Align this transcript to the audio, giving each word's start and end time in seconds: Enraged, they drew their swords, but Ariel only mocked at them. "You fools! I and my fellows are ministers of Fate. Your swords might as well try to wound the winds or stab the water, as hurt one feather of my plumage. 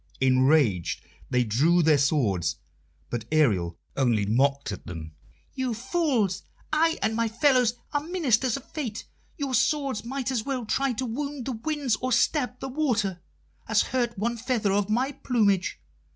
Enraged, 0.19 1.03
they 1.29 1.43
drew 1.43 1.83
their 1.83 1.99
swords, 1.99 2.55
but 3.11 3.23
Ariel 3.31 3.77
only 3.95 4.25
mocked 4.25 4.71
at 4.71 4.87
them. 4.87 5.11
"You 5.53 5.75
fools! 5.75 6.41
I 6.73 6.97
and 7.03 7.15
my 7.15 7.27
fellows 7.27 7.75
are 7.93 8.01
ministers 8.01 8.57
of 8.57 8.65
Fate. 8.71 9.05
Your 9.37 9.53
swords 9.53 10.03
might 10.03 10.31
as 10.31 10.43
well 10.43 10.65
try 10.65 10.93
to 10.93 11.05
wound 11.05 11.45
the 11.45 11.51
winds 11.51 11.97
or 11.97 12.11
stab 12.11 12.59
the 12.59 12.67
water, 12.67 13.21
as 13.67 13.83
hurt 13.83 14.17
one 14.17 14.37
feather 14.37 14.71
of 14.73 14.89
my 14.89 15.11
plumage. 15.11 15.79